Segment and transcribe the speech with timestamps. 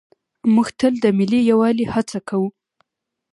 [0.53, 2.49] موږ تل د ملي یووالي هڅه کوو.